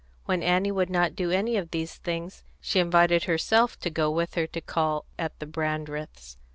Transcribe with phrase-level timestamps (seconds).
[0.25, 4.33] When Annie would not do any of these things, she invited herself to go with
[4.33, 6.37] her to call at the Brandreths'.